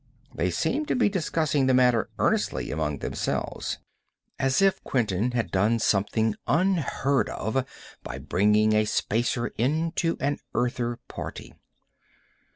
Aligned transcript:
They 0.33 0.49
seemed 0.49 0.87
to 0.87 0.95
be 0.95 1.09
discussing 1.09 1.67
the 1.67 1.75
matter 1.75 2.09
earnestly 2.17 2.71
among 2.71 2.97
themselves, 2.97 3.77
as 4.39 4.59
if 4.59 4.83
Quinton 4.83 5.33
had 5.33 5.51
done 5.51 5.77
something 5.77 6.33
unheard 6.47 7.29
of 7.29 7.63
by 8.01 8.17
bringing 8.17 8.73
a 8.73 8.85
Spacer 8.85 9.49
into 9.59 10.17
an 10.19 10.39
Earther 10.55 10.97
party. 11.07 11.53